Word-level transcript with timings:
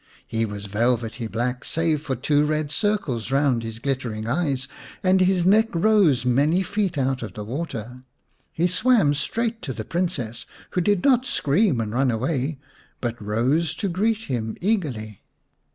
He 0.25 0.45
was 0.45 0.65
velvety 0.65 1.27
black, 1.27 1.63
save 1.63 2.01
for 2.01 2.15
two 2.15 2.43
red 2.43 2.71
circles 2.71 3.31
round 3.31 3.61
his 3.61 3.77
glittering 3.77 4.25
eyes, 4.25 4.67
and 5.03 5.21
his 5.21 5.45
neck 5.45 5.67
rose 5.73 6.25
many 6.25 6.63
feet 6.63 6.97
out 6.97 7.21
of 7.21 7.33
the 7.33 7.43
water. 7.43 8.01
He 8.51 8.65
swam 8.65 9.13
straight 9.13 9.61
to 9.61 9.73
the 9.73 9.85
Princess, 9.85 10.47
who 10.71 10.81
did 10.81 11.03
not 11.03 11.25
scream 11.25 11.79
and 11.79 11.93
run 11.93 12.09
away 12.09 12.57
but 12.99 13.21
rose 13.23 13.75
to 13.75 13.87
greet 13.89 14.23
him 14.23 14.57
eagerly. 14.59 15.21